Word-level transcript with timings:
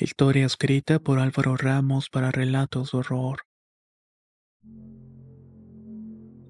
Historia 0.00 0.46
escrita 0.46 1.00
por 1.00 1.18
Álvaro 1.18 1.56
Ramos 1.56 2.08
para 2.08 2.30
relatos 2.30 2.92
de 2.92 2.98
horror. 2.98 3.40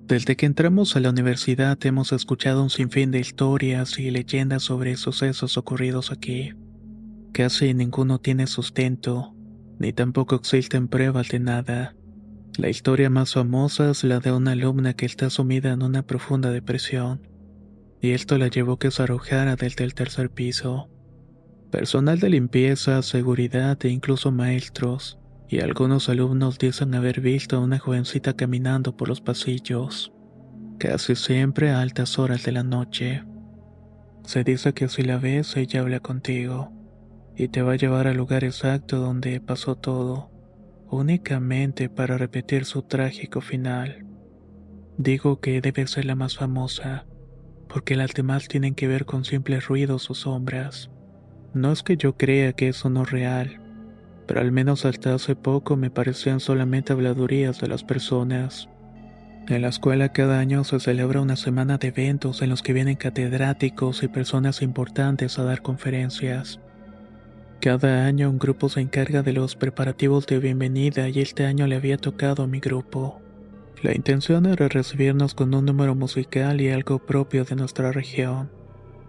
Desde 0.06 0.36
que 0.36 0.44
entramos 0.44 0.94
a 0.96 1.00
la 1.00 1.08
universidad 1.08 1.78
hemos 1.86 2.12
escuchado 2.12 2.62
un 2.62 2.68
sinfín 2.68 3.10
de 3.10 3.20
historias 3.20 3.98
y 3.98 4.10
leyendas 4.10 4.64
sobre 4.64 4.98
sucesos 4.98 5.56
ocurridos 5.56 6.12
aquí. 6.12 6.52
Casi 7.32 7.72
ninguno 7.72 8.18
tiene 8.18 8.46
sustento, 8.46 9.34
ni 9.78 9.94
tampoco 9.94 10.34
existen 10.34 10.86
pruebas 10.86 11.28
de 11.28 11.40
nada. 11.40 11.96
La 12.58 12.68
historia 12.68 13.08
más 13.08 13.32
famosa 13.32 13.90
es 13.90 14.04
la 14.04 14.20
de 14.20 14.30
una 14.30 14.52
alumna 14.52 14.92
que 14.92 15.06
está 15.06 15.30
sumida 15.30 15.72
en 15.72 15.82
una 15.82 16.02
profunda 16.02 16.50
depresión, 16.50 17.26
y 18.02 18.10
esto 18.10 18.36
la 18.36 18.48
llevó 18.48 18.74
a 18.74 18.78
que 18.78 18.90
se 18.90 19.04
arrojara 19.04 19.56
desde 19.56 19.84
el 19.84 19.94
tercer 19.94 20.28
piso. 20.28 20.90
Personal 21.70 22.18
de 22.18 22.30
limpieza, 22.30 23.02
seguridad 23.02 23.78
e 23.84 23.90
incluso 23.90 24.32
maestros, 24.32 25.18
y 25.48 25.60
algunos 25.60 26.08
alumnos 26.08 26.58
dicen 26.58 26.94
haber 26.94 27.20
visto 27.20 27.56
a 27.56 27.60
una 27.60 27.78
jovencita 27.78 28.34
caminando 28.34 28.96
por 28.96 29.08
los 29.08 29.20
pasillos, 29.20 30.12
casi 30.78 31.14
siempre 31.14 31.70
a 31.70 31.82
altas 31.82 32.18
horas 32.18 32.42
de 32.44 32.52
la 32.52 32.62
noche. 32.62 33.22
Se 34.24 34.44
dice 34.44 34.72
que 34.72 34.88
si 34.88 35.02
la 35.02 35.18
ves, 35.18 35.56
ella 35.58 35.80
habla 35.80 36.00
contigo, 36.00 36.72
y 37.36 37.48
te 37.48 37.60
va 37.60 37.72
a 37.72 37.76
llevar 37.76 38.06
al 38.06 38.16
lugar 38.16 38.44
exacto 38.44 38.98
donde 38.98 39.38
pasó 39.40 39.76
todo, 39.76 40.30
únicamente 40.90 41.90
para 41.90 42.16
repetir 42.16 42.64
su 42.64 42.82
trágico 42.82 43.42
final. 43.42 44.06
Digo 44.96 45.40
que 45.40 45.60
debe 45.60 45.86
ser 45.86 46.06
la 46.06 46.14
más 46.14 46.36
famosa, 46.36 47.06
porque 47.68 47.94
las 47.94 48.14
demás 48.14 48.48
tienen 48.48 48.74
que 48.74 48.88
ver 48.88 49.04
con 49.04 49.26
simples 49.26 49.66
ruidos 49.66 50.10
o 50.10 50.14
sombras. 50.14 50.90
No 51.54 51.72
es 51.72 51.82
que 51.82 51.96
yo 51.96 52.16
crea 52.16 52.52
que 52.52 52.68
eso 52.68 52.90
no 52.90 53.02
es 53.02 53.10
real, 53.10 53.60
pero 54.26 54.40
al 54.40 54.52
menos 54.52 54.84
hasta 54.84 55.14
hace 55.14 55.34
poco 55.34 55.76
me 55.76 55.90
parecían 55.90 56.40
solamente 56.40 56.92
habladurías 56.92 57.58
de 57.60 57.68
las 57.68 57.84
personas. 57.84 58.68
En 59.48 59.62
la 59.62 59.68
escuela 59.68 60.12
cada 60.12 60.40
año 60.40 60.62
se 60.64 60.78
celebra 60.78 61.22
una 61.22 61.36
semana 61.36 61.78
de 61.78 61.88
eventos 61.88 62.42
en 62.42 62.50
los 62.50 62.62
que 62.62 62.74
vienen 62.74 62.96
catedráticos 62.96 64.02
y 64.02 64.08
personas 64.08 64.60
importantes 64.60 65.38
a 65.38 65.44
dar 65.44 65.62
conferencias. 65.62 66.60
Cada 67.60 68.04
año 68.04 68.28
un 68.28 68.38
grupo 68.38 68.68
se 68.68 68.82
encarga 68.82 69.22
de 69.22 69.32
los 69.32 69.56
preparativos 69.56 70.26
de 70.26 70.38
bienvenida 70.38 71.08
y 71.08 71.20
este 71.20 71.46
año 71.46 71.66
le 71.66 71.76
había 71.76 71.96
tocado 71.96 72.42
a 72.42 72.46
mi 72.46 72.60
grupo. 72.60 73.22
La 73.82 73.94
intención 73.94 74.44
era 74.44 74.68
recibirnos 74.68 75.34
con 75.34 75.54
un 75.54 75.64
número 75.64 75.94
musical 75.94 76.60
y 76.60 76.68
algo 76.68 76.98
propio 76.98 77.44
de 77.44 77.56
nuestra 77.56 77.90
región 77.90 78.57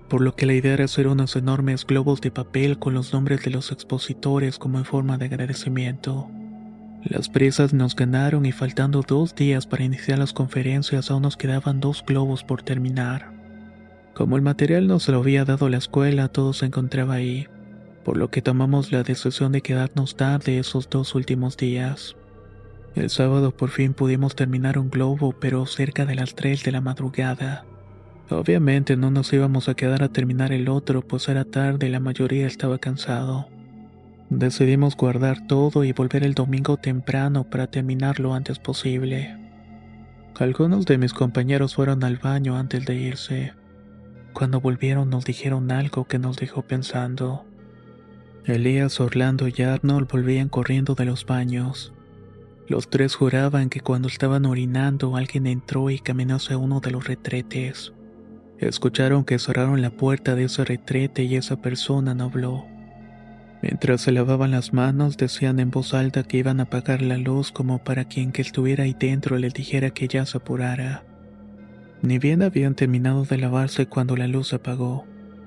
por 0.09 0.21
lo 0.21 0.35
que 0.35 0.45
la 0.45 0.53
idea 0.53 0.73
era 0.73 0.85
hacer 0.85 1.07
unos 1.07 1.35
enormes 1.35 1.85
globos 1.85 2.19
de 2.19 2.31
papel 2.31 2.79
con 2.79 2.93
los 2.93 3.13
nombres 3.13 3.43
de 3.43 3.51
los 3.51 3.71
expositores 3.71 4.57
como 4.57 4.79
en 4.79 4.85
forma 4.85 5.17
de 5.17 5.25
agradecimiento. 5.25 6.29
Las 7.03 7.29
prisas 7.29 7.73
nos 7.73 7.95
ganaron 7.95 8.45
y 8.45 8.51
faltando 8.51 9.03
dos 9.07 9.35
días 9.35 9.67
para 9.67 9.85
iniciar 9.85 10.19
las 10.19 10.33
conferencias 10.33 11.09
aún 11.09 11.21
nos 11.21 11.37
quedaban 11.37 11.79
dos 11.79 12.03
globos 12.05 12.43
por 12.43 12.61
terminar. 12.61 13.31
Como 14.13 14.35
el 14.35 14.41
material 14.41 14.87
nos 14.87 15.07
lo 15.07 15.19
había 15.19 15.45
dado 15.45 15.69
la 15.69 15.77
escuela, 15.77 16.27
todo 16.27 16.51
se 16.51 16.65
encontraba 16.65 17.13
ahí, 17.13 17.47
por 18.03 18.17
lo 18.17 18.29
que 18.29 18.41
tomamos 18.41 18.91
la 18.91 19.03
decisión 19.03 19.53
de 19.53 19.61
quedarnos 19.61 20.17
tarde 20.17 20.59
esos 20.59 20.89
dos 20.89 21.15
últimos 21.15 21.55
días. 21.55 22.17
El 22.95 23.09
sábado 23.09 23.55
por 23.55 23.69
fin 23.69 23.93
pudimos 23.93 24.35
terminar 24.35 24.77
un 24.77 24.89
globo, 24.89 25.33
pero 25.39 25.65
cerca 25.67 26.05
de 26.05 26.15
las 26.15 26.35
3 26.35 26.63
de 26.63 26.71
la 26.71 26.81
madrugada. 26.81 27.63
Obviamente 28.29 28.95
no 28.95 29.09
nos 29.09 29.33
íbamos 29.33 29.69
a 29.69 29.73
quedar 29.73 30.03
a 30.03 30.09
terminar 30.09 30.51
el 30.51 30.69
otro, 30.69 31.01
pues 31.01 31.27
era 31.29 31.45
tarde 31.45 31.87
y 31.87 31.89
la 31.89 31.99
mayoría 31.99 32.45
estaba 32.45 32.77
cansado. 32.77 33.47
Decidimos 34.29 34.95
guardar 34.95 35.47
todo 35.47 35.83
y 35.83 35.91
volver 35.91 36.23
el 36.23 36.35
domingo 36.35 36.77
temprano 36.77 37.49
para 37.49 37.65
terminar 37.65 38.19
lo 38.19 38.35
antes 38.35 38.59
posible. 38.59 39.35
Algunos 40.37 40.85
de 40.85 40.99
mis 40.99 41.13
compañeros 41.13 41.73
fueron 41.73 42.03
al 42.03 42.17
baño 42.17 42.55
antes 42.55 42.85
de 42.85 42.95
irse. 42.95 43.53
Cuando 44.33 44.61
volvieron 44.61 45.09
nos 45.09 45.25
dijeron 45.25 45.71
algo 45.71 46.05
que 46.05 46.19
nos 46.19 46.37
dejó 46.37 46.61
pensando. 46.61 47.45
Elías, 48.45 48.99
Orlando 48.99 49.47
y 49.47 49.61
Arnold 49.63 50.07
volvían 50.07 50.49
corriendo 50.49 50.93
de 50.93 51.05
los 51.05 51.25
baños. 51.25 51.93
Los 52.67 52.91
tres 52.91 53.15
juraban 53.15 53.69
que 53.69 53.81
cuando 53.81 54.07
estaban 54.07 54.45
orinando 54.45 55.17
alguien 55.17 55.47
entró 55.47 55.89
y 55.89 55.97
caminó 55.97 56.35
hacia 56.35 56.57
uno 56.59 56.79
de 56.79 56.91
los 56.91 57.07
retretes. 57.07 57.91
Escucharon 58.59 59.23
que 59.23 59.39
cerraron 59.39 59.81
la 59.81 59.89
puerta 59.89 60.35
de 60.35 60.45
ese 60.45 60.65
retrete 60.65 61.23
y 61.23 61.35
esa 61.35 61.61
persona 61.61 62.13
no 62.13 62.25
habló. 62.25 62.65
Mientras 63.61 64.01
se 64.01 64.11
lavaban 64.11 64.51
las 64.51 64.73
manos 64.73 65.17
decían 65.17 65.59
en 65.59 65.71
voz 65.71 65.93
alta 65.93 66.23
que 66.23 66.37
iban 66.37 66.59
a 66.59 66.63
apagar 66.63 67.01
la 67.01 67.17
luz 67.17 67.51
como 67.51 67.83
para 67.83 68.05
quien 68.05 68.31
que 68.31 68.41
estuviera 68.41 68.83
ahí 68.83 68.95
dentro 68.97 69.37
le 69.37 69.49
dijera 69.49 69.91
que 69.91 70.07
ya 70.07 70.25
se 70.25 70.37
apurara. 70.37 71.03
Ni 72.01 72.19
bien 72.19 72.41
habían 72.41 72.75
terminado 72.75 73.25
de 73.25 73.37
lavarse 73.37 73.85
cuando 73.85 74.15
la 74.15 74.27
luz 74.27 74.49
se 74.49 74.57
apagó. 74.57 75.05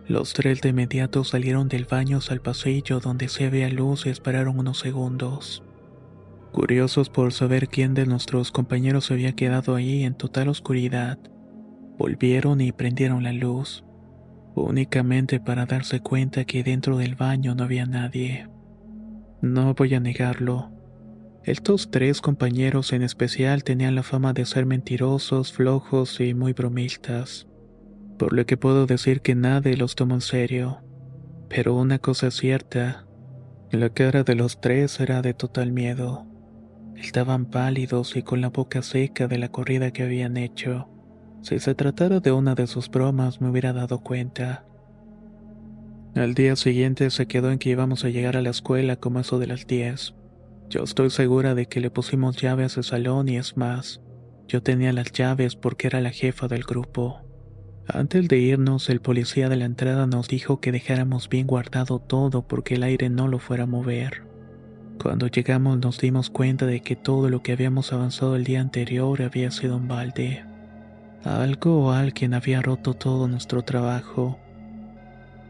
Los 0.08 0.32
tres 0.32 0.60
de 0.60 0.70
inmediato 0.70 1.24
salieron 1.24 1.68
del 1.68 1.84
baño 1.84 2.20
al 2.28 2.40
pasillo 2.40 3.00
donde 3.00 3.28
se 3.28 3.46
había 3.46 3.68
luz 3.68 4.06
y 4.06 4.10
esperaron 4.10 4.58
unos 4.58 4.78
segundos. 4.78 5.62
Curiosos 6.50 7.08
por 7.08 7.32
saber 7.32 7.68
quién 7.68 7.94
de 7.94 8.04
nuestros 8.04 8.52
compañeros 8.52 9.06
se 9.06 9.14
había 9.14 9.34
quedado 9.34 9.74
ahí 9.74 10.02
en 10.02 10.14
total 10.14 10.48
oscuridad, 10.48 11.18
Volvieron 11.98 12.60
y 12.60 12.72
prendieron 12.72 13.22
la 13.22 13.32
luz, 13.32 13.84
únicamente 14.54 15.40
para 15.40 15.66
darse 15.66 16.00
cuenta 16.00 16.44
que 16.44 16.62
dentro 16.62 16.96
del 16.96 17.14
baño 17.14 17.54
no 17.54 17.64
había 17.64 17.86
nadie. 17.86 18.48
No 19.40 19.74
voy 19.74 19.94
a 19.94 20.00
negarlo. 20.00 20.70
Estos 21.44 21.90
tres 21.90 22.20
compañeros 22.20 22.92
en 22.92 23.02
especial 23.02 23.64
tenían 23.64 23.96
la 23.96 24.04
fama 24.04 24.32
de 24.32 24.46
ser 24.46 24.64
mentirosos, 24.64 25.52
flojos 25.52 26.20
y 26.20 26.34
muy 26.34 26.52
bromistas, 26.52 27.48
por 28.16 28.32
lo 28.32 28.46
que 28.46 28.56
puedo 28.56 28.86
decir 28.86 29.20
que 29.22 29.34
nadie 29.34 29.76
los 29.76 29.96
tomó 29.96 30.14
en 30.14 30.20
serio. 30.20 30.82
Pero 31.48 31.74
una 31.74 31.98
cosa 31.98 32.28
es 32.28 32.34
cierta, 32.34 33.06
la 33.72 33.88
cara 33.90 34.22
de 34.22 34.34
los 34.36 34.60
tres 34.60 35.00
era 35.00 35.22
de 35.22 35.34
total 35.34 35.72
miedo. 35.72 36.26
Estaban 36.94 37.46
pálidos 37.46 38.16
y 38.16 38.22
con 38.22 38.40
la 38.40 38.50
boca 38.50 38.82
seca 38.82 39.26
de 39.26 39.38
la 39.38 39.48
corrida 39.48 39.90
que 39.90 40.04
habían 40.04 40.36
hecho. 40.36 40.91
Si 41.42 41.58
se 41.58 41.74
tratara 41.74 42.20
de 42.20 42.30
una 42.30 42.54
de 42.54 42.68
sus 42.68 42.88
bromas 42.88 43.40
me 43.40 43.50
hubiera 43.50 43.72
dado 43.72 43.98
cuenta. 43.98 44.64
Al 46.14 46.34
día 46.34 46.54
siguiente 46.54 47.10
se 47.10 47.26
quedó 47.26 47.50
en 47.50 47.58
que 47.58 47.70
íbamos 47.70 48.04
a 48.04 48.10
llegar 48.10 48.36
a 48.36 48.42
la 48.42 48.50
escuela 48.50 48.96
como 48.96 49.18
eso 49.18 49.40
de 49.40 49.48
las 49.48 49.66
10. 49.66 50.14
Yo 50.70 50.84
estoy 50.84 51.10
segura 51.10 51.56
de 51.56 51.66
que 51.66 51.80
le 51.80 51.90
pusimos 51.90 52.36
llave 52.36 52.62
a 52.62 52.66
ese 52.66 52.84
salón 52.84 53.28
y 53.28 53.38
es 53.38 53.56
más, 53.56 54.00
yo 54.46 54.62
tenía 54.62 54.92
las 54.92 55.10
llaves 55.10 55.56
porque 55.56 55.88
era 55.88 56.00
la 56.00 56.10
jefa 56.10 56.46
del 56.46 56.62
grupo. 56.62 57.22
Antes 57.88 58.28
de 58.28 58.38
irnos, 58.38 58.88
el 58.88 59.00
policía 59.00 59.48
de 59.48 59.56
la 59.56 59.64
entrada 59.64 60.06
nos 60.06 60.28
dijo 60.28 60.60
que 60.60 60.70
dejáramos 60.70 61.28
bien 61.28 61.48
guardado 61.48 61.98
todo 61.98 62.46
porque 62.46 62.74
el 62.74 62.84
aire 62.84 63.10
no 63.10 63.26
lo 63.26 63.40
fuera 63.40 63.64
a 63.64 63.66
mover. 63.66 64.22
Cuando 65.02 65.26
llegamos 65.26 65.78
nos 65.78 65.98
dimos 65.98 66.30
cuenta 66.30 66.66
de 66.66 66.82
que 66.82 66.94
todo 66.94 67.28
lo 67.28 67.42
que 67.42 67.50
habíamos 67.50 67.92
avanzado 67.92 68.36
el 68.36 68.44
día 68.44 68.60
anterior 68.60 69.22
había 69.22 69.50
sido 69.50 69.76
un 69.78 69.88
balde. 69.88 70.44
Algo 71.24 71.84
o 71.84 71.92
alguien 71.92 72.34
había 72.34 72.62
roto 72.62 72.94
todo 72.94 73.28
nuestro 73.28 73.62
trabajo. 73.62 74.40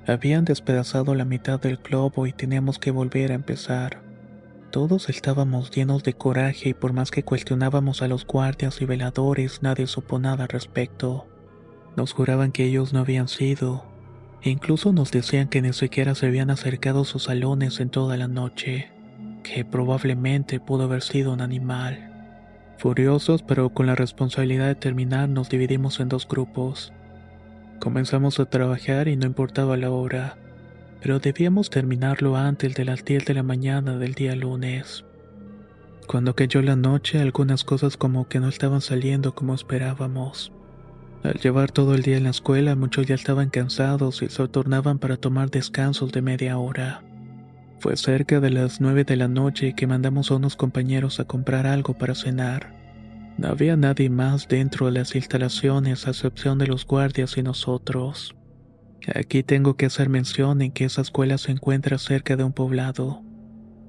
Habían 0.06 0.44
despedazado 0.44 1.14
la 1.14 1.24
mitad 1.24 1.58
del 1.60 1.78
globo 1.78 2.26
y 2.26 2.32
teníamos 2.32 2.78
que 2.78 2.90
volver 2.90 3.32
a 3.32 3.36
empezar. 3.36 4.02
Todos 4.70 5.08
estábamos 5.08 5.70
llenos 5.70 6.02
de 6.02 6.12
coraje 6.12 6.70
y 6.70 6.74
por 6.74 6.92
más 6.92 7.10
que 7.10 7.22
cuestionábamos 7.22 8.02
a 8.02 8.08
los 8.08 8.26
guardias 8.26 8.82
y 8.82 8.84
veladores, 8.84 9.62
nadie 9.62 9.86
supo 9.86 10.18
nada 10.18 10.44
al 10.44 10.50
respecto. 10.50 11.26
Nos 11.96 12.12
juraban 12.12 12.52
que 12.52 12.64
ellos 12.64 12.92
no 12.92 13.00
habían 13.00 13.28
sido, 13.28 13.84
e 14.42 14.50
incluso 14.50 14.92
nos 14.92 15.10
decían 15.10 15.48
que 15.48 15.62
ni 15.62 15.72
siquiera 15.72 16.14
se 16.14 16.26
habían 16.26 16.50
acercado 16.50 17.02
a 17.02 17.04
sus 17.06 17.24
salones 17.24 17.80
en 17.80 17.88
toda 17.88 18.16
la 18.18 18.28
noche, 18.28 18.90
que 19.42 19.64
probablemente 19.64 20.60
pudo 20.60 20.84
haber 20.84 21.02
sido 21.02 21.32
un 21.32 21.40
animal. 21.40 22.11
Furiosos, 22.78 23.42
pero 23.42 23.70
con 23.70 23.86
la 23.86 23.94
responsabilidad 23.94 24.66
de 24.66 24.74
terminar, 24.74 25.28
nos 25.28 25.48
dividimos 25.48 26.00
en 26.00 26.08
dos 26.08 26.26
grupos. 26.26 26.92
Comenzamos 27.78 28.40
a 28.40 28.46
trabajar 28.46 29.08
y 29.08 29.16
no 29.16 29.26
importaba 29.26 29.76
la 29.76 29.90
hora, 29.90 30.36
pero 31.00 31.18
debíamos 31.18 31.70
terminarlo 31.70 32.36
antes 32.36 32.74
de 32.74 32.84
las 32.84 33.04
10 33.04 33.24
de 33.24 33.34
la 33.34 33.42
mañana 33.42 33.98
del 33.98 34.14
día 34.14 34.36
lunes. 34.36 35.04
Cuando 36.06 36.34
cayó 36.34 36.62
la 36.62 36.76
noche, 36.76 37.20
algunas 37.20 37.64
cosas 37.64 37.96
como 37.96 38.28
que 38.28 38.40
no 38.40 38.48
estaban 38.48 38.80
saliendo 38.80 39.34
como 39.34 39.54
esperábamos. 39.54 40.52
Al 41.22 41.34
llevar 41.34 41.70
todo 41.70 41.94
el 41.94 42.02
día 42.02 42.16
en 42.16 42.24
la 42.24 42.30
escuela, 42.30 42.74
muchos 42.74 43.06
ya 43.06 43.14
estaban 43.14 43.50
cansados 43.50 44.22
y 44.22 44.28
se 44.28 44.48
tornaban 44.48 44.98
para 44.98 45.16
tomar 45.16 45.50
descansos 45.50 46.10
de 46.10 46.22
media 46.22 46.58
hora. 46.58 47.02
Fue 47.82 47.96
cerca 47.96 48.38
de 48.38 48.50
las 48.50 48.80
nueve 48.80 49.02
de 49.02 49.16
la 49.16 49.26
noche 49.26 49.74
que 49.74 49.88
mandamos 49.88 50.30
a 50.30 50.36
unos 50.36 50.54
compañeros 50.54 51.18
a 51.18 51.24
comprar 51.24 51.66
algo 51.66 51.94
para 51.94 52.14
cenar. 52.14 52.72
No 53.38 53.48
había 53.48 53.76
nadie 53.76 54.08
más 54.08 54.46
dentro 54.46 54.86
de 54.86 54.92
las 54.92 55.16
instalaciones 55.16 56.06
a 56.06 56.10
excepción 56.10 56.58
de 56.58 56.68
los 56.68 56.86
guardias 56.86 57.36
y 57.38 57.42
nosotros. 57.42 58.36
Aquí 59.12 59.42
tengo 59.42 59.74
que 59.76 59.86
hacer 59.86 60.08
mención 60.08 60.62
en 60.62 60.70
que 60.70 60.84
esa 60.84 61.02
escuela 61.02 61.38
se 61.38 61.50
encuentra 61.50 61.98
cerca 61.98 62.36
de 62.36 62.44
un 62.44 62.52
poblado. 62.52 63.24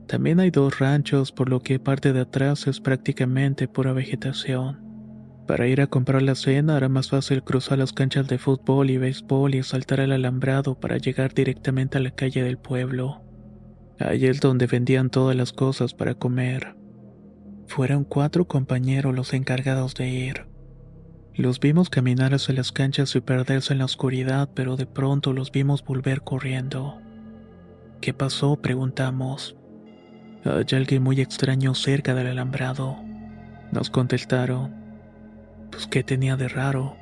También 0.07 0.39
hay 0.39 0.49
dos 0.49 0.79
ranchos, 0.79 1.31
por 1.31 1.49
lo 1.49 1.59
que 1.59 1.77
parte 1.77 2.13
de 2.13 2.21
atrás 2.21 2.65
es 2.65 2.79
prácticamente 2.79 3.67
pura 3.67 3.93
vegetación. 3.93 4.81
Para 5.45 5.67
ir 5.67 5.81
a 5.81 5.87
comprar 5.87 6.23
la 6.23 6.33
cena 6.33 6.77
era 6.77 6.89
más 6.89 7.09
fácil 7.09 7.43
cruzar 7.43 7.77
las 7.77 7.93
canchas 7.93 8.27
de 8.27 8.39
fútbol 8.39 8.89
y 8.89 8.97
béisbol 8.97 9.53
y 9.53 9.61
saltar 9.61 9.99
el 9.99 10.13
alambrado 10.13 10.79
para 10.79 10.97
llegar 10.97 11.35
directamente 11.35 11.99
a 11.99 12.01
la 12.01 12.09
calle 12.09 12.41
del 12.41 12.57
pueblo. 12.57 13.22
Ahí 14.05 14.25
es 14.25 14.41
donde 14.41 14.67
vendían 14.67 15.09
todas 15.09 15.33
las 15.33 15.53
cosas 15.53 15.93
para 15.93 16.13
comer. 16.13 16.75
Fueron 17.67 18.03
cuatro 18.03 18.45
compañeros 18.45 19.15
los 19.15 19.33
encargados 19.33 19.95
de 19.95 20.09
ir. 20.09 20.45
Los 21.33 21.61
vimos 21.61 21.89
caminar 21.89 22.33
hacia 22.33 22.53
las 22.53 22.73
canchas 22.73 23.15
y 23.15 23.21
perderse 23.21 23.71
en 23.71 23.79
la 23.79 23.85
oscuridad, 23.85 24.49
pero 24.53 24.75
de 24.75 24.85
pronto 24.85 25.31
los 25.31 25.53
vimos 25.53 25.85
volver 25.85 26.21
corriendo. 26.21 26.99
¿Qué 28.01 28.13
pasó? 28.13 28.57
preguntamos. 28.57 29.55
Hay 30.43 30.65
alguien 30.75 31.01
muy 31.01 31.21
extraño 31.21 31.73
cerca 31.73 32.13
del 32.13 32.27
alambrado. 32.27 32.97
Nos 33.71 33.89
contestaron. 33.89 34.75
Pues 35.71 35.87
qué 35.87 36.03
tenía 36.03 36.35
de 36.35 36.49
raro. 36.49 36.97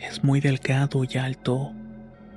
Es 0.00 0.24
muy 0.24 0.40
delgado 0.40 1.04
y 1.08 1.16
alto. 1.16 1.72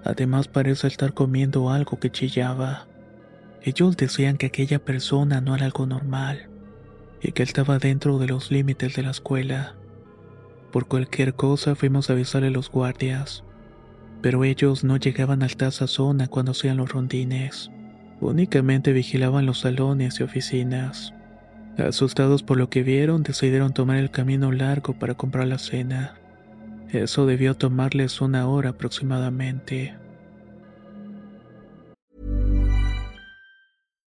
Además 0.04 0.48
parece 0.48 0.86
estar 0.86 1.16
comiendo 1.16 1.72
algo 1.72 2.00
que 2.00 2.12
chillaba. 2.12 2.86
Ellos 3.66 3.98
decían 3.98 4.38
que 4.38 4.46
aquella 4.46 4.78
persona 4.78 5.42
no 5.42 5.56
era 5.56 5.66
algo 5.66 5.88
normal 5.88 6.50
y 7.20 7.32
que 7.32 7.42
estaba 7.42 7.80
dentro 7.80 8.20
de 8.20 8.28
los 8.28 8.52
límites 8.52 8.96
de 8.96 9.02
la 9.02 9.10
escuela. 9.10 9.74
Por 10.72 10.86
cualquier 10.86 11.34
cosa 11.34 11.74
fuimos 11.74 12.08
a 12.08 12.14
avisarle 12.14 12.50
a 12.50 12.52
los 12.52 12.70
guardias, 12.70 13.44
pero 14.22 14.44
ellos 14.44 14.84
no 14.84 14.98
llegaban 14.98 15.42
hasta 15.42 15.66
esa 15.66 15.88
zona 15.88 16.28
cuando 16.28 16.52
hacían 16.52 16.78
los 16.78 16.92
rondines. 16.92 17.72
Únicamente 18.22 18.94
vigilaban 18.94 19.48
los 19.48 19.62
salones 19.62 20.20
y 20.20 20.24
oficinas. 20.24 21.16
Asustados 21.80 22.44
por 22.44 22.58
lo 22.58 22.70
que 22.70 22.84
vieron, 22.84 23.24
decidieron 23.24 23.74
tomar 23.74 23.98
el 23.98 24.12
camino 24.12 24.52
largo 24.52 24.94
para 24.94 25.16
comprar 25.16 25.48
la 25.48 25.58
cena. 25.58 26.20
Eso 26.92 27.26
debió 27.26 27.56
tomarles 27.56 28.22
una 28.22 28.48
hora 28.48 28.70
aproximadamente. 28.70 29.96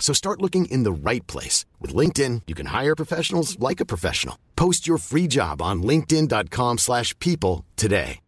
So 0.00 0.12
start 0.12 0.42
looking 0.42 0.64
in 0.64 0.82
the 0.82 0.90
right 0.90 1.24
place. 1.28 1.66
With 1.78 1.94
LinkedIn, 1.94 2.42
you 2.48 2.56
can 2.56 2.66
hire 2.74 2.96
professionals 2.96 3.56
like 3.60 3.80
a 3.80 3.86
professional. 3.86 4.36
Post 4.56 4.88
your 4.88 4.98
free 4.98 5.28
job 5.28 5.62
on 5.62 5.84
linkedin.com 5.84 6.78
slash 6.78 7.16
people 7.20 7.64
today. 7.76 8.20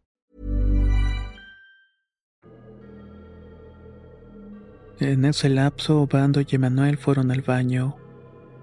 En 5.00 5.24
ese 5.24 5.48
lapso, 5.48 6.06
Bando 6.06 6.40
y 6.40 6.46
Emanuel 6.52 6.96
fueron 6.96 7.32
al 7.32 7.42
baño. 7.42 7.96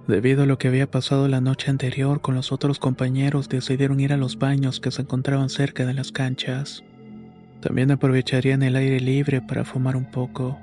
Debido 0.07 0.43
a 0.43 0.45
lo 0.45 0.57
que 0.57 0.69
había 0.69 0.89
pasado 0.89 1.27
la 1.27 1.41
noche 1.41 1.69
anterior 1.69 2.21
con 2.21 2.33
los 2.33 2.53
otros 2.53 2.79
compañeros, 2.79 3.49
decidieron 3.49 3.99
ir 3.99 4.13
a 4.13 4.17
los 4.17 4.39
baños 4.39 4.79
que 4.79 4.89
se 4.89 5.01
encontraban 5.01 5.49
cerca 5.49 5.85
de 5.85 5.93
las 5.93 6.13
canchas. 6.13 6.83
También 7.59 7.91
aprovecharían 7.91 8.63
el 8.63 8.77
aire 8.77 9.01
libre 9.01 9.41
para 9.41 9.65
fumar 9.65 9.97
un 9.97 10.09
poco. 10.09 10.57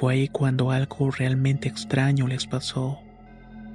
Fue 0.00 0.14
ahí 0.14 0.28
cuando 0.28 0.70
algo 0.70 1.10
realmente 1.10 1.68
extraño 1.68 2.26
les 2.26 2.46
pasó. 2.46 3.00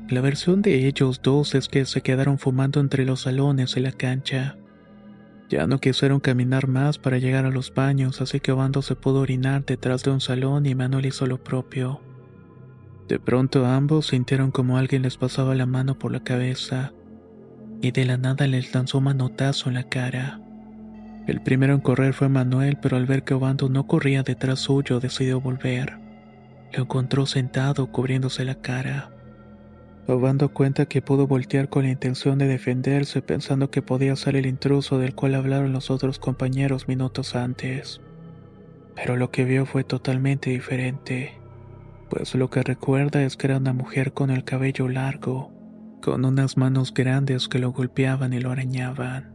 La 0.10 0.22
versión 0.22 0.64
de 0.64 0.88
ellos 0.88 1.22
dos 1.22 1.54
es 1.54 1.68
que 1.68 1.86
se 1.86 2.02
quedaron 2.02 2.40
fumando 2.40 2.80
entre 2.80 3.06
los 3.06 3.22
salones 3.22 3.78
y 3.78 3.80
la 3.80 3.92
cancha. 3.92 4.58
Ya 5.50 5.68
no 5.68 5.78
quisieron 5.80 6.20
caminar 6.20 6.68
más 6.68 6.98
para 6.98 7.20
llegar 7.20 7.46
a 7.46 7.52
los 7.52 7.72
baños, 7.72 8.22
así 8.22 8.40
que 8.40 8.52
Obando 8.52 8.82
se 8.82 8.96
pudo 8.96 9.20
orinar 9.20 9.66
detrás 9.66 10.02
de 10.02 10.10
un 10.10 10.20
salón 10.20 10.66
y 10.66 10.74
Manuel 10.74 11.06
hizo 11.06 11.28
lo 11.28 11.44
propio. 11.44 12.02
De 13.08 13.20
pronto 13.20 13.64
ambos 13.68 14.08
sintieron 14.08 14.50
como 14.50 14.80
alguien 14.80 15.04
les 15.04 15.18
pasaba 15.18 15.54
la 15.54 15.68
mano 15.68 16.00
por 16.00 16.12
la 16.12 16.24
cabeza, 16.24 16.92
y 17.84 17.92
de 17.92 18.04
la 18.04 18.18
nada 18.18 18.48
les 18.48 18.74
lanzó 18.74 18.98
un 18.98 19.04
manotazo 19.04 19.70
en 19.70 19.76
la 19.76 19.84
cara. 19.84 20.42
El 21.28 21.42
primero 21.42 21.76
en 21.76 21.82
correr 21.82 22.14
fue 22.14 22.30
Manuel, 22.30 22.80
pero 22.82 22.98
al 22.98 23.06
ver 23.06 23.24
que 23.24 23.36
Obando 23.36 23.70
no 23.70 23.86
corría 23.86 24.24
detrás 24.24 24.62
suyo, 24.62 25.00
decidió 25.00 25.40
volver. 25.40 26.04
Lo 26.76 26.84
encontró 26.84 27.26
sentado 27.26 27.88
cubriéndose 27.88 28.44
la 28.44 28.56
cara. 28.56 29.12
Obando 30.08 30.50
cuenta 30.50 30.86
que 30.86 31.02
pudo 31.02 31.26
voltear 31.26 31.70
con 31.70 31.84
la 31.84 31.92
intención 31.92 32.38
de 32.38 32.48
defenderse 32.48 33.22
pensando 33.22 33.72
que 33.72 33.82
podía 33.82 34.16
ser 34.16 34.36
el 34.36 34.46
intruso 34.46 35.00
del 35.00 35.16
cual 35.16 35.36
hablaron 35.36 35.72
los 35.72 35.90
otros 35.90 36.20
compañeros 36.20 36.88
minutos 36.88 37.36
antes. 37.36 38.02
Pero 38.94 39.16
lo 39.16 39.32
que 39.32 39.46
vio 39.46 39.66
fue 39.66 39.84
totalmente 39.84 40.50
diferente, 40.50 41.40
pues 42.10 42.36
lo 42.36 42.50
que 42.50 42.62
recuerda 42.62 43.24
es 43.24 43.38
que 43.38 43.48
era 43.48 43.58
una 43.58 43.74
mujer 43.74 44.14
con 44.14 44.30
el 44.30 44.44
cabello 44.44 44.90
largo, 44.90 45.52
con 46.02 46.24
unas 46.26 46.58
manos 46.58 46.94
grandes 46.94 47.48
que 47.48 47.60
lo 47.60 47.72
golpeaban 47.72 48.34
y 48.34 48.40
lo 48.40 48.52
arañaban. 48.52 49.34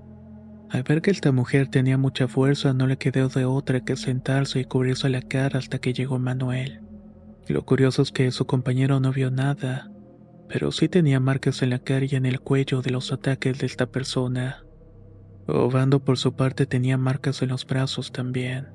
Al 0.70 0.82
ver 0.84 1.02
que 1.02 1.10
esta 1.10 1.32
mujer 1.32 1.68
tenía 1.68 1.98
mucha 1.98 2.28
fuerza 2.28 2.74
no 2.74 2.86
le 2.86 2.96
quedó 2.96 3.28
de 3.28 3.44
otra 3.44 3.80
que 3.80 3.96
sentarse 3.96 4.60
y 4.60 4.64
cubrirse 4.66 5.08
la 5.08 5.22
cara 5.22 5.58
hasta 5.58 5.78
que 5.78 5.92
llegó 5.92 6.18
Manuel. 6.18 6.89
Lo 7.50 7.66
curioso 7.66 8.02
es 8.02 8.12
que 8.12 8.30
su 8.30 8.46
compañero 8.46 9.00
no 9.00 9.10
vio 9.10 9.32
nada, 9.32 9.90
pero 10.48 10.70
sí 10.70 10.88
tenía 10.88 11.18
marcas 11.18 11.62
en 11.62 11.70
la 11.70 11.80
cara 11.80 12.06
y 12.08 12.14
en 12.14 12.24
el 12.24 12.38
cuello 12.38 12.80
de 12.80 12.92
los 12.92 13.10
ataques 13.10 13.58
de 13.58 13.66
esta 13.66 13.86
persona. 13.86 14.64
Obando 15.48 15.98
por 15.98 16.16
su 16.16 16.36
parte 16.36 16.64
tenía 16.66 16.96
marcas 16.96 17.42
en 17.42 17.48
los 17.48 17.66
brazos 17.66 18.12
también. 18.12 18.68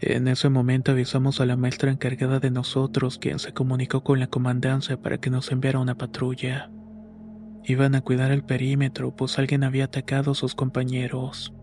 En 0.00 0.26
ese 0.26 0.48
momento 0.48 0.90
avisamos 0.90 1.40
a 1.40 1.46
la 1.46 1.56
maestra 1.56 1.92
encargada 1.92 2.40
de 2.40 2.50
nosotros, 2.50 3.16
quien 3.16 3.38
se 3.38 3.52
comunicó 3.52 4.02
con 4.02 4.18
la 4.18 4.26
comandancia 4.26 5.00
para 5.00 5.18
que 5.18 5.30
nos 5.30 5.52
enviara 5.52 5.78
una 5.78 5.94
patrulla. 5.94 6.72
Iban 7.62 7.94
a 7.94 8.00
cuidar 8.00 8.32
el 8.32 8.42
perímetro, 8.42 9.14
pues 9.14 9.38
alguien 9.38 9.62
había 9.62 9.84
atacado 9.84 10.32
a 10.32 10.34
sus 10.34 10.56
compañeros. 10.56 11.54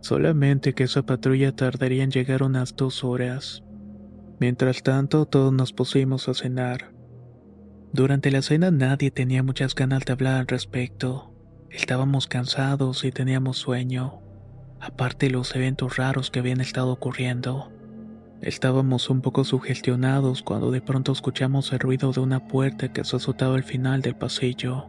Solamente 0.00 0.72
que 0.74 0.82
esa 0.82 1.06
patrulla 1.06 1.54
tardaría 1.54 2.02
en 2.02 2.10
llegar 2.10 2.42
unas 2.42 2.74
dos 2.74 3.04
horas. 3.04 3.62
Mientras 4.42 4.82
tanto, 4.82 5.24
todos 5.24 5.52
nos 5.52 5.72
pusimos 5.72 6.28
a 6.28 6.34
cenar. 6.34 6.90
Durante 7.92 8.32
la 8.32 8.42
cena 8.42 8.72
nadie 8.72 9.12
tenía 9.12 9.44
muchas 9.44 9.76
ganas 9.76 10.04
de 10.04 10.14
hablar 10.14 10.40
al 10.40 10.48
respecto. 10.48 11.32
Estábamos 11.70 12.26
cansados 12.26 13.04
y 13.04 13.12
teníamos 13.12 13.58
sueño 13.58 14.18
aparte 14.80 15.26
de 15.26 15.32
los 15.32 15.54
eventos 15.54 15.96
raros 15.96 16.32
que 16.32 16.40
habían 16.40 16.60
estado 16.60 16.90
ocurriendo. 16.90 17.70
Estábamos 18.40 19.10
un 19.10 19.20
poco 19.20 19.44
sugestionados 19.44 20.42
cuando 20.42 20.72
de 20.72 20.80
pronto 20.80 21.12
escuchamos 21.12 21.72
el 21.72 21.78
ruido 21.78 22.12
de 22.12 22.18
una 22.18 22.48
puerta 22.48 22.92
que 22.92 23.04
se 23.04 23.14
azotaba 23.14 23.54
al 23.54 23.62
final 23.62 24.02
del 24.02 24.16
pasillo, 24.16 24.88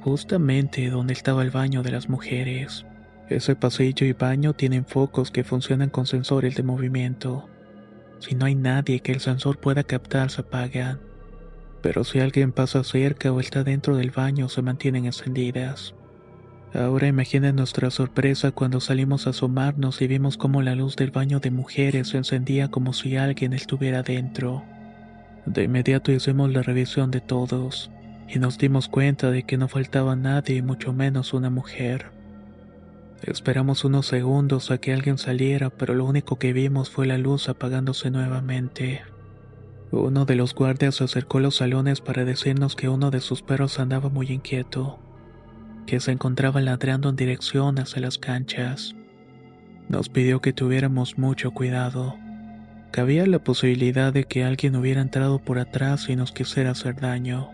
justamente 0.00 0.88
donde 0.88 1.12
estaba 1.12 1.42
el 1.42 1.50
baño 1.50 1.82
de 1.82 1.90
las 1.90 2.08
mujeres. 2.08 2.86
Ese 3.28 3.54
pasillo 3.54 4.06
y 4.06 4.14
baño 4.14 4.54
tienen 4.54 4.86
focos 4.86 5.30
que 5.30 5.44
funcionan 5.44 5.90
con 5.90 6.06
sensores 6.06 6.54
de 6.54 6.62
movimiento. 6.62 7.50
Si 8.22 8.36
no 8.36 8.46
hay 8.46 8.54
nadie 8.54 9.00
que 9.00 9.10
el 9.10 9.18
sensor 9.18 9.58
pueda 9.58 9.82
captar, 9.82 10.30
se 10.30 10.42
apagan. 10.42 11.00
Pero 11.82 12.04
si 12.04 12.20
alguien 12.20 12.52
pasa 12.52 12.84
cerca 12.84 13.32
o 13.32 13.40
está 13.40 13.64
dentro 13.64 13.96
del 13.96 14.12
baño, 14.12 14.48
se 14.48 14.62
mantienen 14.62 15.06
encendidas. 15.06 15.96
Ahora 16.72 17.08
imaginen 17.08 17.56
nuestra 17.56 17.90
sorpresa 17.90 18.52
cuando 18.52 18.80
salimos 18.80 19.26
a 19.26 19.30
asomarnos 19.30 20.00
y 20.02 20.06
vimos 20.06 20.36
cómo 20.36 20.62
la 20.62 20.76
luz 20.76 20.94
del 20.94 21.10
baño 21.10 21.40
de 21.40 21.50
mujeres 21.50 22.10
se 22.10 22.18
encendía 22.18 22.68
como 22.68 22.92
si 22.92 23.16
alguien 23.16 23.54
estuviera 23.54 24.04
dentro. 24.04 24.62
De 25.44 25.64
inmediato 25.64 26.12
hicimos 26.12 26.52
la 26.52 26.62
revisión 26.62 27.10
de 27.10 27.20
todos 27.20 27.90
y 28.28 28.38
nos 28.38 28.56
dimos 28.56 28.88
cuenta 28.88 29.32
de 29.32 29.42
que 29.42 29.56
no 29.56 29.66
faltaba 29.66 30.14
nadie 30.14 30.62
mucho 30.62 30.92
menos 30.92 31.34
una 31.34 31.50
mujer. 31.50 32.21
Esperamos 33.22 33.84
unos 33.84 34.06
segundos 34.06 34.70
a 34.70 34.78
que 34.78 34.92
alguien 34.92 35.18
saliera, 35.18 35.70
pero 35.70 35.94
lo 35.94 36.04
único 36.04 36.38
que 36.38 36.52
vimos 36.52 36.90
fue 36.90 37.06
la 37.06 37.18
luz 37.18 37.48
apagándose 37.48 38.10
nuevamente. 38.10 39.02
Uno 39.90 40.24
de 40.24 40.36
los 40.36 40.54
guardias 40.54 40.96
se 40.96 41.04
acercó 41.04 41.38
a 41.38 41.42
los 41.42 41.56
salones 41.56 42.00
para 42.00 42.24
decirnos 42.24 42.76
que 42.76 42.88
uno 42.88 43.10
de 43.10 43.20
sus 43.20 43.42
perros 43.42 43.78
andaba 43.78 44.08
muy 44.08 44.30
inquieto 44.30 44.98
que 45.86 46.00
se 46.00 46.12
encontraba 46.12 46.60
ladrando 46.60 47.08
en 47.08 47.16
dirección 47.16 47.78
hacia 47.78 48.02
las 48.02 48.18
canchas. 48.18 48.94
Nos 49.88 50.08
pidió 50.08 50.40
que 50.40 50.52
tuviéramos 50.52 51.18
mucho 51.18 51.50
cuidado. 51.50 52.16
Cabía 52.90 53.26
la 53.26 53.38
posibilidad 53.38 54.12
de 54.12 54.24
que 54.24 54.44
alguien 54.44 54.76
hubiera 54.76 55.00
entrado 55.00 55.38
por 55.38 55.58
atrás 55.58 56.08
y 56.08 56.16
nos 56.16 56.32
quisiera 56.32 56.70
hacer 56.70 57.00
daño. 57.00 57.50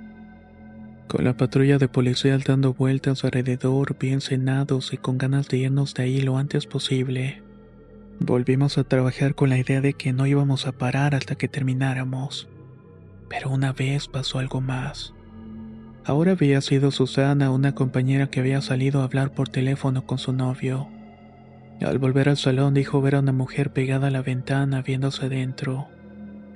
Con 1.08 1.24
la 1.24 1.38
patrulla 1.38 1.78
de 1.78 1.88
policía 1.88 2.36
dando 2.36 2.74
vueltas 2.74 3.24
alrededor, 3.24 3.96
bien 3.98 4.20
cenados 4.20 4.92
y 4.92 4.98
con 4.98 5.16
ganas 5.16 5.48
de 5.48 5.56
irnos 5.56 5.94
de 5.94 6.02
ahí 6.02 6.20
lo 6.20 6.36
antes 6.36 6.66
posible, 6.66 7.42
volvimos 8.20 8.76
a 8.76 8.84
trabajar 8.84 9.34
con 9.34 9.48
la 9.48 9.56
idea 9.56 9.80
de 9.80 9.94
que 9.94 10.12
no 10.12 10.26
íbamos 10.26 10.66
a 10.66 10.72
parar 10.72 11.14
hasta 11.14 11.34
que 11.34 11.48
termináramos. 11.48 12.50
Pero 13.30 13.48
una 13.48 13.72
vez 13.72 14.06
pasó 14.06 14.38
algo 14.38 14.60
más. 14.60 15.14
Ahora 16.04 16.32
había 16.32 16.60
sido 16.60 16.90
Susana, 16.90 17.50
una 17.50 17.74
compañera 17.74 18.28
que 18.28 18.40
había 18.40 18.60
salido 18.60 19.00
a 19.00 19.04
hablar 19.04 19.32
por 19.32 19.48
teléfono 19.48 20.04
con 20.04 20.18
su 20.18 20.34
novio. 20.34 20.88
Al 21.80 21.98
volver 21.98 22.28
al 22.28 22.36
salón 22.36 22.74
dijo 22.74 23.00
ver 23.00 23.14
a 23.14 23.20
una 23.20 23.32
mujer 23.32 23.72
pegada 23.72 24.08
a 24.08 24.10
la 24.10 24.20
ventana 24.20 24.82
viéndose 24.82 25.30
dentro. 25.30 25.88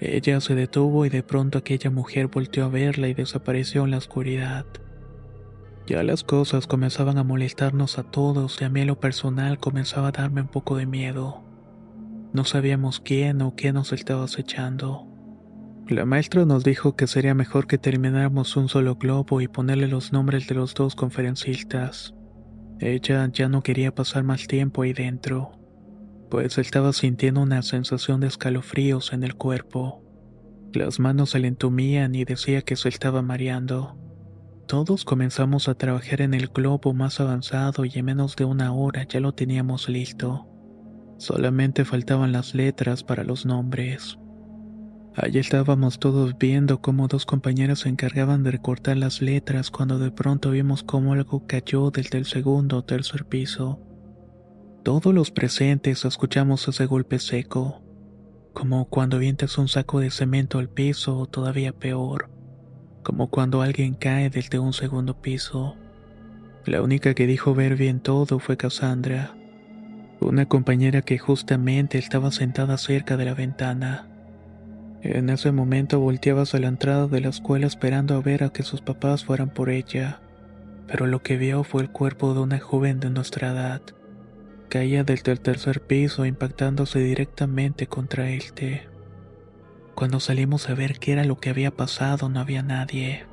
Ella 0.04 0.40
se 0.40 0.56
detuvo 0.56 1.06
y 1.06 1.11
de 1.11 1.23
pronto 1.23 1.59
aquella 1.59 1.88
mujer 1.88 2.26
volteó 2.26 2.64
a 2.64 2.68
verla 2.68 3.06
y 3.06 3.14
desapareció 3.14 3.85
en 3.85 3.92
la 3.92 3.99
oscuridad. 3.99 4.66
Ya 5.87 6.02
las 6.02 6.25
cosas 6.25 6.66
comenzaban 6.66 7.18
a 7.18 7.23
molestarnos 7.23 8.00
a 8.00 8.02
todos 8.02 8.61
y 8.61 8.64
a 8.64 8.68
mí 8.68 8.85
lo 8.85 8.99
personal 8.99 9.59
comenzaba 9.59 10.09
a 10.09 10.11
darme 10.11 10.40
un 10.40 10.49
poco 10.49 10.76
de 10.76 10.87
miedo. 10.87 11.44
No 12.32 12.44
sabíamos 12.44 12.99
quién 12.99 13.42
o 13.42 13.54
qué 13.54 13.73
nos 13.73 13.92
estaba 13.92 14.25
acechando. 14.25 15.06
La 15.87 16.04
maestra 16.04 16.47
nos 16.47 16.64
dijo 16.64 16.97
que 16.97 17.06
sería 17.06 17.35
mejor 17.35 17.68
que 17.68 17.78
termináramos 17.78 18.56
un 18.56 18.68
solo 18.68 18.97
globo 18.97 19.40
y 19.40 19.47
ponerle 19.47 19.87
los 19.87 20.12
nombres 20.12 20.49
de 20.49 20.56
los 20.56 20.75
dos 20.75 20.97
conferencistas. 20.97 22.12
Ella 22.80 23.30
ya 23.32 23.49
no 23.49 23.62
quería 23.62 23.94
pasar 23.94 24.25
más 24.25 24.49
tiempo 24.49 24.82
ahí 24.82 24.94
dentro, 24.94 25.52
pues 26.33 26.57
estaba 26.57 26.95
sintiendo 26.95 27.43
una 27.43 27.61
sensación 27.61 28.21
de 28.21 28.29
escalofríos 28.29 29.12
en 29.12 29.23
el 29.23 29.35
cuerpo. 29.35 30.03
Las 30.73 30.99
manos 30.99 31.29
se 31.29 31.41
le 31.41 31.49
entumían 31.49 32.15
y 32.15 32.25
decía 32.25 32.62
que 32.62 32.75
se 32.75 32.89
estaba 32.89 33.21
mareando. 33.21 33.99
Todos 34.67 35.05
comenzamos 35.05 35.69
a 35.69 35.75
trabajar 35.75 36.23
en 36.23 36.33
el 36.33 36.49
globo 36.49 36.95
más 36.95 37.21
avanzado 37.21 37.85
y 37.85 37.91
en 37.97 38.07
menos 38.07 38.35
de 38.35 38.47
una 38.47 38.73
hora 38.73 39.07
ya 39.07 39.21
lo 39.21 39.35
teníamos 39.35 39.91
listo. 39.91 40.49
Solamente 41.19 41.85
faltaban 41.85 42.33
las 42.33 42.55
letras 42.55 43.05
para 43.05 43.25
los 43.25 43.45
nombres. 43.45 44.19
Allí 45.15 45.39
estábamos 45.39 45.99
todos 45.99 46.39
viendo 46.39 46.81
cómo 46.81 47.09
dos 47.09 47.27
compañeras 47.27 47.81
se 47.81 47.91
encargaban 47.91 48.43
de 48.43 48.53
recortar 48.53 48.97
las 48.97 49.21
letras 49.21 49.71
cuando 49.71 49.99
de 49.99 50.11
pronto 50.11 50.53
vimos 50.53 50.83
cómo 50.83 51.12
algo 51.12 51.47
cayó 51.47 51.91
desde 51.91 52.17
el 52.17 52.25
segundo 52.25 52.79
o 52.79 52.85
tercer 52.85 53.27
piso. 53.27 53.92
Todos 54.83 55.15
los 55.15 55.31
presentes 55.31 56.05
escuchamos 56.05 56.67
ese 56.67 56.87
golpe 56.87 57.21
seco, 57.21 57.81
como 58.53 58.87
cuando 58.87 59.17
avientas 59.17 59.57
un 59.57 59.69
saco 59.69 60.01
de 60.01 60.11
cemento 60.11 60.59
al 60.59 60.69
piso 60.69 61.17
o 61.19 61.27
todavía 61.27 61.73
peor, 61.73 62.31
como 63.05 63.31
cuando 63.31 63.62
alguien 63.62 63.95
cae 63.95 64.29
desde 64.29 64.59
un 64.59 64.73
segundo 64.73 65.23
piso. 65.23 65.77
La 66.67 66.83
única 66.83 67.15
que 67.15 67.29
dijo 67.29 67.55
ver 67.55 67.77
bien 67.77 68.01
todo 68.01 68.41
fue 68.41 68.57
Cassandra, 68.57 69.37
una 70.19 70.47
compañera 70.47 71.01
que 71.03 71.17
justamente 71.17 71.99
estaba 71.99 72.33
sentada 72.33 72.77
cerca 72.77 73.17
de 73.17 73.25
la 73.25 73.35
ventana. 73.35 74.09
En 75.01 75.31
ese 75.31 75.53
momento 75.53 76.01
volteaba 76.01 76.43
hacia 76.43 76.59
la 76.59 76.67
entrada 76.67 77.07
de 77.07 77.21
la 77.21 77.29
escuela 77.29 77.69
esperando 77.69 78.17
a 78.17 78.21
ver 78.21 78.43
a 78.43 78.51
que 78.51 78.65
sus 78.65 78.81
papás 78.81 79.25
fueran 79.25 79.51
por 79.51 79.71
ella, 79.71 80.21
pero 80.89 81.07
lo 81.07 81.23
que 81.23 81.37
vio 81.37 81.62
fue 81.62 81.83
el 81.83 81.91
cuerpo 81.91 82.35
de 82.35 82.41
una 82.41 82.59
joven 82.59 82.99
de 82.99 83.11
nuestra 83.11 83.53
edad. 83.53 83.81
Caía 84.73 85.05
desde 85.05 85.33
el 85.33 85.41
tercer 85.41 85.83
piso 85.83 86.25
impactándose 86.25 86.99
directamente 86.99 87.88
contra 87.88 88.31
este. 88.31 88.88
Cuando 89.95 90.19
salimos 90.19 90.71
a 90.71 90.75
ver 90.75 90.99
qué 90.99 91.12
era 91.12 91.26
lo 91.26 91.37
que 91.37 91.50
había 91.50 91.73
pasado 91.73 92.31
no 92.31 92.41
había 92.41 92.62
nadie. 92.62 93.26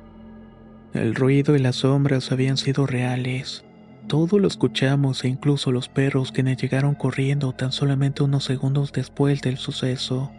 El 0.92 1.14
ruido 1.14 1.56
y 1.56 1.58
las 1.58 1.76
sombras 1.76 2.30
habían 2.30 2.58
sido 2.58 2.86
reales. 2.86 3.64
Todo 4.06 4.38
lo 4.38 4.48
escuchamos 4.48 5.24
e 5.24 5.28
incluso 5.28 5.72
los 5.72 5.88
perros 5.88 6.30
quienes 6.30 6.58
llegaron 6.58 6.94
corriendo 6.94 7.54
tan 7.54 7.72
solamente 7.72 8.22
unos 8.22 8.44
segundos 8.44 8.92
después 8.92 9.40
del 9.40 9.56
suceso. 9.56 10.30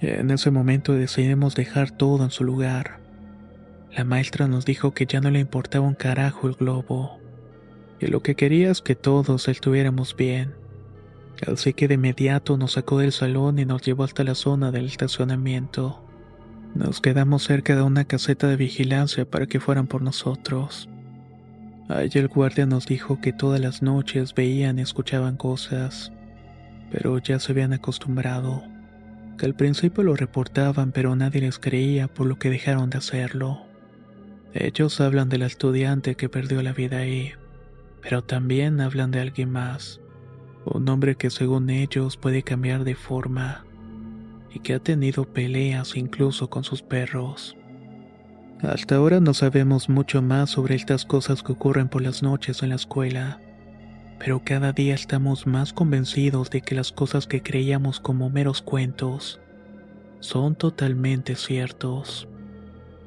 En 0.00 0.30
ese 0.30 0.50
momento 0.50 0.94
decidimos 0.94 1.54
dejar 1.54 1.90
todo 1.90 2.24
en 2.24 2.30
su 2.30 2.42
lugar. 2.42 3.00
La 3.94 4.04
maestra 4.04 4.48
nos 4.48 4.64
dijo 4.64 4.94
que 4.94 5.04
ya 5.04 5.20
no 5.20 5.30
le 5.30 5.40
importaba 5.40 5.86
un 5.86 5.94
carajo 5.94 6.48
el 6.48 6.54
globo, 6.54 7.20
y 8.02 8.08
lo 8.08 8.20
que 8.20 8.34
quería 8.34 8.70
es 8.70 8.82
que 8.82 8.96
todos 8.96 9.48
estuviéramos 9.48 10.16
bien. 10.16 10.54
Así 11.46 11.72
que 11.72 11.88
de 11.88 11.94
inmediato 11.94 12.56
nos 12.56 12.72
sacó 12.72 12.98
del 12.98 13.12
salón 13.12 13.58
y 13.58 13.64
nos 13.64 13.82
llevó 13.82 14.04
hasta 14.04 14.24
la 14.24 14.34
zona 14.34 14.72
del 14.72 14.86
estacionamiento. 14.86 16.04
Nos 16.74 17.00
quedamos 17.00 17.44
cerca 17.44 17.76
de 17.76 17.82
una 17.82 18.04
caseta 18.04 18.48
de 18.48 18.56
vigilancia 18.56 19.24
para 19.24 19.46
que 19.46 19.60
fueran 19.60 19.86
por 19.86 20.02
nosotros. 20.02 20.88
Allí 21.88 22.18
el 22.18 22.28
guardia 22.28 22.66
nos 22.66 22.86
dijo 22.86 23.20
que 23.20 23.32
todas 23.32 23.60
las 23.60 23.82
noches 23.82 24.34
veían 24.34 24.78
y 24.78 24.82
escuchaban 24.82 25.36
cosas, 25.36 26.12
pero 26.90 27.18
ya 27.18 27.38
se 27.38 27.52
habían 27.52 27.72
acostumbrado 27.72 28.64
que 29.38 29.46
al 29.46 29.54
principio 29.54 30.02
lo 30.04 30.14
reportaban 30.14 30.92
pero 30.92 31.16
nadie 31.16 31.40
les 31.40 31.58
creía 31.58 32.08
por 32.08 32.26
lo 32.26 32.38
que 32.38 32.50
dejaron 32.50 32.90
de 32.90 32.98
hacerlo. 32.98 33.62
Ellos 34.54 35.00
hablan 35.00 35.28
del 35.28 35.42
estudiante 35.42 36.14
que 36.14 36.28
perdió 36.28 36.62
la 36.62 36.72
vida 36.72 36.98
ahí, 36.98 37.32
pero 38.02 38.22
también 38.22 38.80
hablan 38.80 39.10
de 39.10 39.20
alguien 39.20 39.50
más, 39.50 40.00
un 40.64 40.88
hombre 40.88 41.16
que 41.16 41.30
según 41.30 41.70
ellos 41.70 42.16
puede 42.16 42.42
cambiar 42.42 42.84
de 42.84 42.94
forma 42.94 43.64
y 44.52 44.58
que 44.58 44.74
ha 44.74 44.78
tenido 44.78 45.24
peleas 45.24 45.96
incluso 45.96 46.50
con 46.50 46.64
sus 46.64 46.82
perros. 46.82 47.56
Hasta 48.60 48.96
ahora 48.96 49.20
no 49.20 49.32
sabemos 49.32 49.88
mucho 49.88 50.20
más 50.20 50.50
sobre 50.50 50.74
estas 50.74 51.04
cosas 51.04 51.42
que 51.42 51.52
ocurren 51.52 51.88
por 51.88 52.02
las 52.02 52.22
noches 52.22 52.62
en 52.62 52.68
la 52.68 52.76
escuela 52.76 53.40
pero 54.24 54.40
cada 54.44 54.72
día 54.72 54.94
estamos 54.94 55.48
más 55.48 55.72
convencidos 55.72 56.48
de 56.48 56.60
que 56.60 56.76
las 56.76 56.92
cosas 56.92 57.26
que 57.26 57.42
creíamos 57.42 57.98
como 57.98 58.30
meros 58.30 58.62
cuentos 58.62 59.40
son 60.20 60.54
totalmente 60.54 61.34
ciertos. 61.34 62.28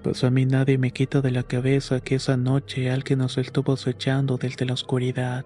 Pues 0.05 0.23
a 0.23 0.29
mí 0.29 0.45
nadie 0.45 0.77
me 0.77 0.91
quita 0.91 1.21
de 1.21 1.31
la 1.31 1.41
cabeza 1.41 1.99
que 1.99 2.13
esa 2.13 2.37
noche 2.37 2.91
alguien 2.91 3.17
nos 3.17 3.39
estuvo 3.39 3.73
acechando 3.73 4.37
desde 4.37 4.63
la 4.63 4.73
oscuridad. 4.73 5.45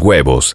huevos. 0.00 0.54